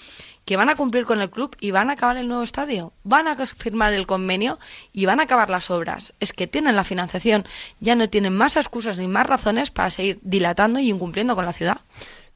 [0.51, 3.29] que van a cumplir con el club y van a acabar el nuevo estadio, van
[3.29, 4.59] a firmar el convenio
[4.91, 6.11] y van a acabar las obras.
[6.19, 7.45] Es que tienen la financiación,
[7.79, 11.53] ya no tienen más excusas ni más razones para seguir dilatando y incumpliendo con la
[11.53, 11.79] ciudad.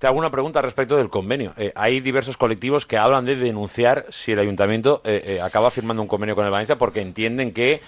[0.06, 1.56] Te hago una pregunta respecto del convenio.
[1.58, 6.00] Eh, hay diversos colectivos que hablan de denunciar si el ayuntamiento eh, eh, acaba firmando
[6.04, 7.82] un convenio con el Valencia porque entienden que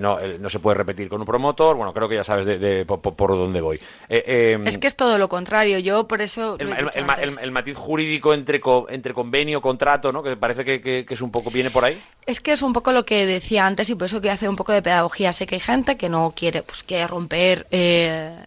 [0.00, 1.76] no, no se puede repetir con un promotor.
[1.76, 3.78] Bueno, creo que ya sabes de, de- por, por- por dónde voy.
[4.08, 6.56] Eh, Es que es todo lo contrario, yo por eso...
[6.58, 10.22] el, matiz jurídico entre, co- entre convenio, contrato, ¿no?
[10.22, 12.02] que parece que, que- que es un poco, viene por ahí.
[12.24, 14.56] Es que es un poco lo que decía antes y por eso quiero hacer un
[14.56, 15.32] poco de pedagogía.
[15.32, 17.66] Sé que hay gente que no quiere pues que romper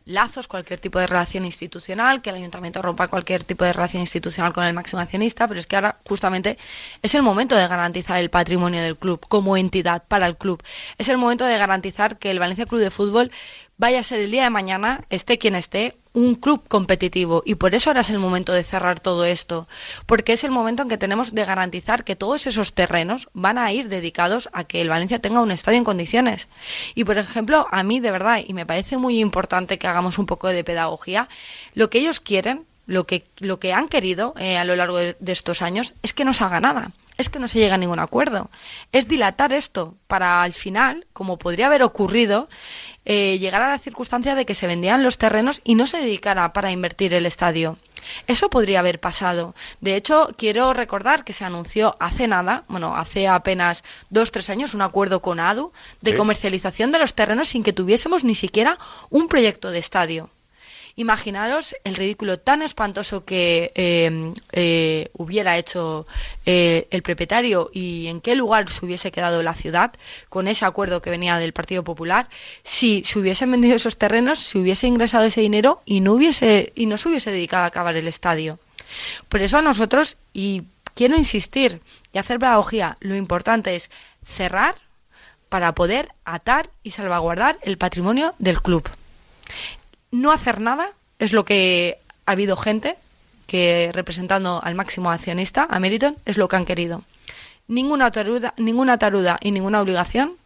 [0.05, 4.53] lazos, cualquier tipo de relación institucional, que el ayuntamiento rompa cualquier tipo de relación institucional
[4.53, 6.57] con el máximo accionista, pero es que ahora justamente
[7.01, 10.63] es el momento de garantizar el patrimonio del club como entidad para el club.
[10.97, 13.31] Es el momento de garantizar que el Valencia Club de Fútbol
[13.79, 17.43] vaya a ser el día de mañana, esté quien esté, un club competitivo.
[17.45, 19.69] Y por eso ahora es el momento de cerrar todo esto.
[20.05, 23.71] Porque es el momento en que tenemos de garantizar que todos esos terrenos van a
[23.71, 26.49] ir dedicados a que el Valencia tenga un estadio en condiciones.
[26.93, 30.25] Y por ejemplo, a mí de verdad, y me parece muy importante que hagamos un
[30.25, 31.29] poco de pedagogía,
[31.73, 35.15] lo que ellos quieren, lo que, lo que han querido eh, a lo largo de,
[35.19, 37.77] de estos años, es que no se haga nada es que no se llega a
[37.77, 38.49] ningún acuerdo.
[38.93, 42.47] Es dilatar esto para al final, como podría haber ocurrido,
[43.03, 46.53] eh, llegar a la circunstancia de que se vendían los terrenos y no se dedicara
[46.53, 47.77] para invertir el estadio.
[48.27, 49.53] Eso podría haber pasado.
[49.81, 54.73] De hecho, quiero recordar que se anunció hace nada, bueno, hace apenas dos, tres años,
[54.73, 56.17] un acuerdo con ADU de Sí.
[56.17, 60.29] comercialización de los terrenos sin que tuviésemos ni siquiera un proyecto de estadio.
[60.99, 66.05] Imaginaros el ridículo tan espantoso que eh, eh, hubiera hecho
[66.45, 69.93] eh, el propietario y en qué lugar se hubiese quedado la ciudad
[70.27, 72.27] con ese acuerdo que venía del Partido Popular
[72.63, 76.85] si se hubiesen vendido esos terrenos, se hubiese ingresado ese dinero y no hubiese y
[76.85, 78.59] no se hubiese dedicado a acabar el estadio.
[79.29, 80.63] Por eso a nosotros y
[80.95, 81.79] quiero insistir
[82.11, 83.89] y hacer pedagogía, lo importante es
[84.27, 84.75] cerrar
[85.47, 88.83] para poder atar y salvaguardar el patrimonio del club
[90.11, 92.97] no hacer nada es lo que ha habido gente
[93.47, 97.01] que representando al máximo accionista, a Meriton, es lo que han querido.
[97.67, 100.37] Ninguna taruda, ninguna taruda y ninguna obligación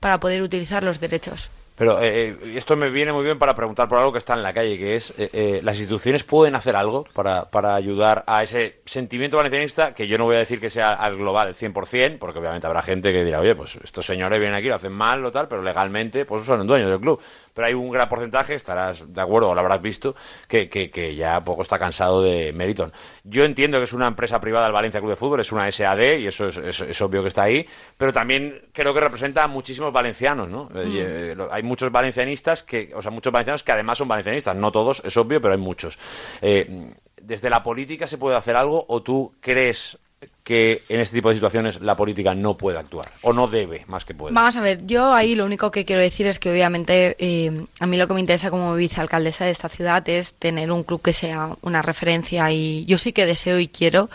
[0.00, 1.50] para poder utilizar los derechos.
[1.76, 4.52] Pero eh, esto me viene muy bien para preguntar por algo que está en la
[4.52, 8.80] calle, que es, eh, eh, ¿las instituciones pueden hacer algo para, para ayudar a ese
[8.84, 12.38] sentimiento valencianista, que yo no voy a decir que sea al global el 100%, porque
[12.38, 15.32] obviamente habrá gente que dirá, oye, pues estos señores vienen aquí, lo hacen mal o
[15.32, 17.20] tal, pero legalmente pues son dueños del club.
[17.54, 20.14] Pero hay un gran porcentaje, estarás de acuerdo o lo habrás visto,
[20.48, 22.92] que, que, que ya poco está cansado de Meriton.
[23.24, 26.18] Yo entiendo que es una empresa privada el Valencia Club de Fútbol, es una SAD
[26.18, 29.48] y eso es, es- es obvio que está ahí, pero también creo que representa a
[29.48, 30.68] muchísimos valencianos, ¿no?
[30.74, 34.56] Eh, y, eh, hay muchos valencianistas que, o sea, muchos valencianos que además son valencianistas,
[34.56, 35.98] no todos, es obvio, pero hay muchos.
[36.40, 39.98] Eh, ¿Desde la política se puede hacer algo o tú crees
[40.44, 44.04] que en este tipo de situaciones la política no puede actuar o no debe más
[44.04, 44.34] que puede?
[44.34, 47.86] Vamos a ver, yo ahí lo único que quiero decir es que obviamente eh, a
[47.86, 51.12] mí lo que me interesa como vicealcaldesa de esta ciudad es tener un club que
[51.12, 54.10] sea una referencia y yo sí que deseo y quiero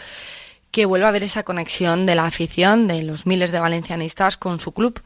[0.72, 4.60] que vuelva a haber esa conexión de la afición, de los miles de valencianistas con
[4.60, 5.02] su club.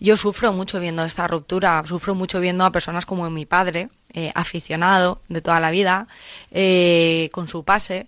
[0.00, 4.32] Yo sufro mucho viendo esta ruptura, sufro mucho viendo a personas como mi padre, eh,
[4.34, 6.08] aficionado de toda la vida,
[6.50, 8.06] eh, con su pase,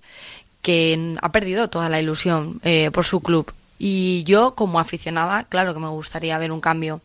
[0.66, 3.52] que ha perdido toda la ilusión eh, por su club.
[3.78, 7.00] Y yo, como aficionada, claro que me gustaría ver un cambio.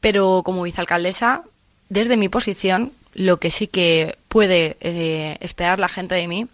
[0.00, 1.44] Pero como vicealcaldesa,
[1.90, 6.48] desde mi posición, lo que sí que puede eh, esperar la gente de mí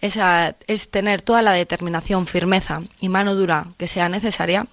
[0.00, 4.66] es, a- es tener toda la determinación, firmeza y mano dura que sea necesaria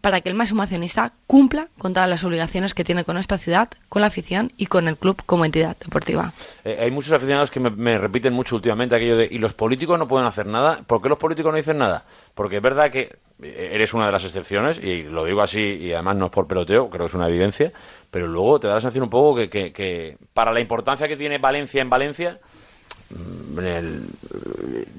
[0.00, 3.68] para que el máximo accionista cumpla con todas las obligaciones que tiene con esta ciudad,
[3.88, 6.32] con la afición y con el club como entidad deportiva.
[6.64, 10.08] Eh, hay muchos aficionados que me, repiten mucho últimamente aquello de, ¿y los políticos no
[10.08, 10.82] pueden hacer nada?
[10.86, 12.04] ¿Por qué los políticos no dicen nada?
[12.34, 15.92] Porque es verdad que eh, eres una de las excepciones, y lo digo así, y
[15.92, 17.72] además no es por peloteo, creo que es una evidencia,
[18.10, 21.82] pero luego te da la sensación un poco que, para la importancia que tiene Valencia
[21.82, 22.38] en Valencia, en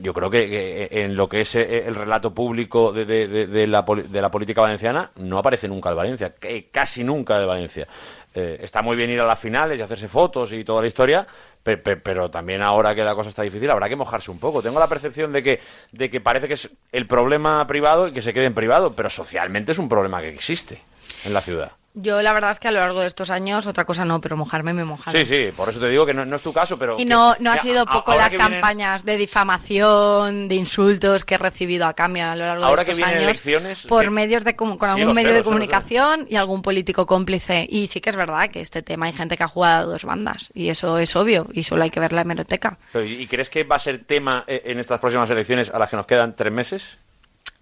[0.02, 3.84] yo creo que, en lo que es el relato público de, de- de- de la,
[3.84, 6.34] de la política valenciana no aparece nunca el Valencia,
[6.72, 7.88] casi nunca el Valencia.
[8.34, 11.28] Eh, está muy bien ir a las finales y hacerse fotos y toda la historia,
[11.64, 14.62] pe- pe- pero también ahora que la cosa está difícil habrá que mojarse un poco.
[14.62, 15.60] Tengo la percepción de que,
[15.92, 19.10] de que parece que es el problema privado y que se quede en privado, pero
[19.10, 20.82] socialmente es un problema que existe
[21.26, 21.72] en la ciudad.
[21.94, 24.38] Yo la verdad es que a lo largo de estos años, otra cosa no, pero
[24.38, 25.18] mojarme me he mojado.
[25.18, 26.96] Sí, sí, por eso te digo que no, no es tu caso, pero...
[26.96, 31.36] Y que- no, no ha sido poco las vienen- campañas de difamación, de insultos que
[31.36, 33.42] he recibido a cambio a lo largo Ahora de estos años
[33.88, 35.44] por que- medios de con algún medio de sé.
[35.44, 37.68] comunicación y algún político cómplice.
[37.70, 40.06] Y sí que es verdad que este tema hay gente que ha jugado a dos
[40.06, 42.78] bandas y eso es obvio y solo hay que ver la hemeroteca.
[42.94, 45.78] Pero, ¿Y y crees que va a ser tema eh, en estas próximas elecciones a
[45.80, 46.98] las que nos quedan tres meses?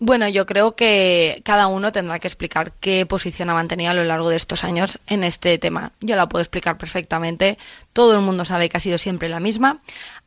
[0.01, 4.05] Bueno, yo creo que cada uno tendrá que explicar qué posición ha mantenido a lo
[4.05, 5.91] largo de estos años en este tema.
[5.99, 7.57] Yo la puedo explicar perfectamente.
[7.91, 9.81] Todo el mundo sabe que ha sido siempre la misma.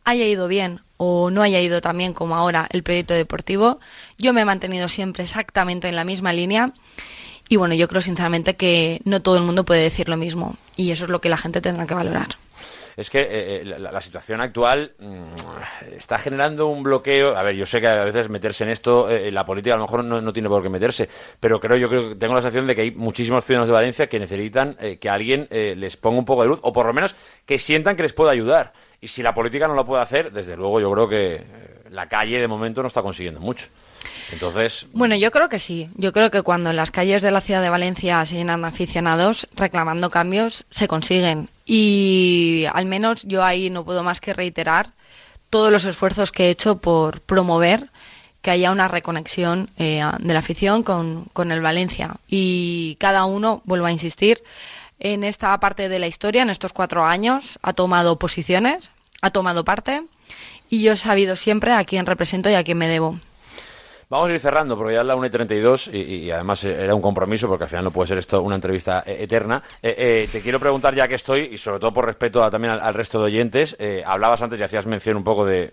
[0.05, 3.81] Haya ido bien o no haya ido tan bien como ahora el proyecto deportivo,
[4.19, 6.73] yo me he mantenido siempre exactamente en la misma línea.
[7.49, 10.57] Y bueno, yo creo sinceramente que no todo el mundo puede decir lo mismo.
[10.77, 12.37] Y eso es lo que la gente tendrá que valorar.
[12.97, 17.37] Es que eh, eh, la, situación actual mm, está generando un bloqueo.
[17.37, 19.85] A ver, yo sé que a veces meterse en esto, eh, la política a lo
[19.85, 21.09] mejor no, no tiene por qué meterse,
[21.41, 24.09] pero creo yo creo que tengo la sensación de que hay muchísimos ciudadanos de Valencia
[24.09, 26.93] que necesitan eh, que alguien eh, les ponga un poco de luz, o por lo
[26.93, 27.15] menos
[27.47, 28.73] que sientan que les pueda ayudar.
[29.01, 31.45] Y si la política no lo puede hacer, desde luego yo creo que eh,
[31.91, 33.67] la calle de momento no está consiguiendo mucho.
[34.93, 35.89] Bueno, yo creo que sí.
[35.97, 39.47] Yo creo que cuando en las calles de la ciudad de Valencia se llenan aficionados
[39.55, 41.49] reclamando cambios, se consiguen.
[41.67, 44.91] Y al menos yo ahí no puedo más que reiterar
[45.51, 47.91] todos los esfuerzos que he hecho por promover
[48.41, 52.17] que haya una reconexión eh, de la afición con, con el Valencia.
[52.27, 54.43] Y cada uno, vuelvo a insistir,
[54.99, 58.91] en esta parte de la historia, en estos cuatro años, ha tomado posiciones,
[59.21, 60.03] ha tomado parte,
[60.69, 63.19] y yo he sabido siempre a quién represento y a quién me debo.
[64.13, 66.95] Vamos a ir cerrando, porque ya es la 1 y 32 y, y además era
[66.95, 69.63] un compromiso, porque al final no puede ser esto una entrevista eh, eterna.
[69.83, 72.75] Eh, eh, te quiero preguntar, ya que estoy, y sobre todo por respeto a- también
[72.75, 75.73] al, al resto de oyentes, eh, hablabas antes y hacías mención un poco de,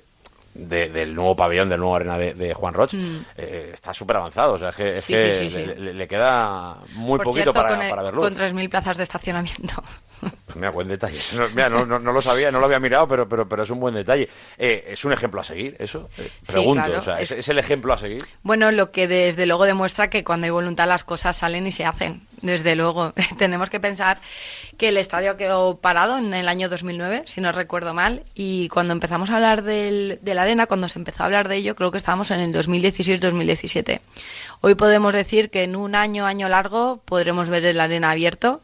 [0.54, 2.94] de- del nuevo pabellón, del nuevo arena de, de Juan Roch.
[2.94, 5.08] Eh, está súper avanzado, o sea, es que, es Mm.
[5.08, 5.82] Sí, que sí, sí, sí.
[5.82, 8.22] Le, queda muy Por poquito cierto, para, con, para verlo.
[8.22, 9.84] con 3.000 plazas de estacionamiento.
[10.50, 11.20] Pues mira, buen detalle.
[11.38, 13.70] No, mira, no, no- no lo sabía, no lo había mirado, pero, pero, pero es
[13.70, 14.28] un buen detalle.
[14.58, 16.10] Eh, ¿Es un ejemplo a seguir eso?
[16.18, 18.26] Eh, Sí, pregunto, claro, o sea, ¿es, es- es el ejemplo a seguir?
[18.42, 21.86] Bueno, lo que desde luego demuestra que cuando hay voluntad las cosas salen y se
[21.86, 22.22] hacen.
[22.42, 24.20] Desde luego, tenemos que pensar
[24.78, 28.94] que el estadio quedó parado en el año 2009, si no recuerdo mal, y cuando
[28.94, 31.92] empezamos a hablar del, de la arena, cuando se empezó a hablar de ello, creo
[31.92, 34.00] que estábamos en el 2016-2017.
[34.62, 38.62] Hoy podemos decir que en un año, año largo, podremos ver el arena abierto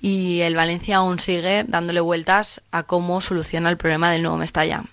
[0.00, 4.84] y el Valencia aún sigue dándole vueltas a cómo soluciona el problema del nuevo Mestalla.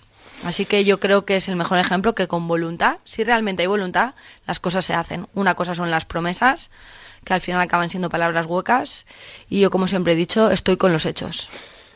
[0.44, 3.66] Así que yo creo que es el mejor ejemplo que con voluntad, si realmente hay
[3.66, 4.14] voluntad,
[4.46, 5.26] las cosas se hacen.
[5.34, 6.70] Una cosa son las promesas,
[7.24, 9.06] que al final acaban siendo palabras huecas,
[9.48, 11.48] y yo, como siempre he dicho, estoy con los hechos.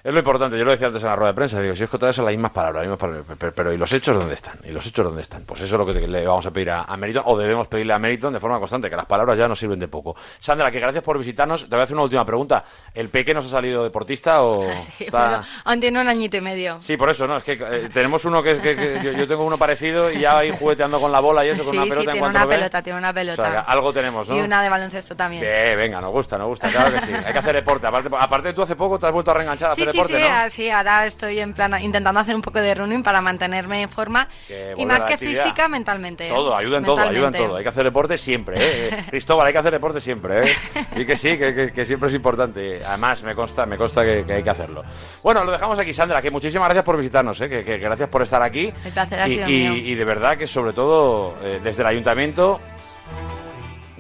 [0.03, 1.91] Es lo importante, yo lo decía antes en la rueda de prensa, digo, si es
[1.91, 4.35] que todas son las mismas palabras, las mismas palabras, pero, pero ¿y los hechos dónde
[4.35, 4.59] están?
[4.65, 5.43] ¿Y los hechos dónde están?
[5.45, 7.93] Pues eso es lo que le vamos a pedir a, a Meriton, o debemos pedirle
[7.93, 10.17] a Meriton de forma constante, que las palabras ya no sirven de poco.
[10.39, 12.65] Sandra, que gracias por visitarnos, te voy a hacer una última pregunta.
[12.95, 16.41] ¿El Peque nos ha salido deportista o Sí, está- bueno, aún tiene un añito y
[16.41, 16.81] medio.
[16.81, 17.37] Sí, por eso, ¿no?
[17.37, 20.21] Es que eh, tenemos uno que es que, que yo, yo tengo uno parecido y
[20.21, 22.21] ya ahí jugueteando con la bola y eso, con Sí, una sí, pelota en tiene
[22.21, 22.55] cuanto una ve.
[22.57, 23.43] pelota, tiene una pelota.
[23.43, 24.37] O sea, algo tenemos, ¿no?
[24.37, 25.43] Y una de baloncesto también.
[25.43, 27.13] Bien, venga, nos gusta, nos gusta, claro que sí.
[27.13, 27.87] Hay que hacer deporte.
[27.87, 30.17] Aparte, aparte tú hace poco te has vuelto a reenganchar a Sí, hacer sí, deporte,
[30.17, 30.35] sí, ¿no?
[30.37, 34.29] así, ahora estoy en plan intentando hacer un poco de running para mantenerme en forma
[34.49, 35.45] Que y más que actividad.
[35.45, 36.29] física, mentalmente.
[36.29, 37.57] Todo, ayuda en todo, ayuda en todo.
[37.57, 38.89] Hay que hacer deporte siempre, ¿eh?
[38.91, 40.55] Eh, Cristóbal, hay que hacer deporte siempre, ¿eh?
[40.97, 42.83] Y que sí, que, que- que siempre es importante.
[42.85, 44.83] Además, me consta, me consta que, que hay que hacerlo.
[45.23, 47.49] Bueno, lo dejamos aquí, Sandra, que muchísimas gracias por visitarnos, ¿eh?
[47.49, 48.73] Que, que gracias por estar aquí.
[48.85, 49.73] El placer ha y, sido y- mío.
[49.77, 52.61] y de verdad que sobre todo eh, desde el ayuntamiento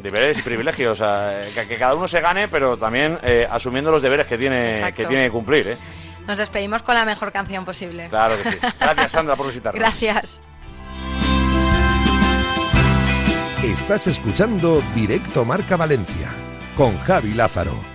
[0.03, 3.91] deberes y privilegios, o sea, que, que cada uno se gane, pero también eh, asumiendo
[3.91, 4.97] los deberes que tiene, Exacto.
[4.97, 5.77] que tiene que cumplir, ¿eh?
[6.27, 8.09] Nos despedimos con la mejor canción posible.
[8.09, 8.59] Claro que sí.
[8.79, 9.81] Gracias, Sandra, por visitarnos.
[9.81, 10.41] Gracias.
[13.63, 16.29] Estás escuchando Directo Marca Valencia
[16.77, 17.90] con Javi Lázaro.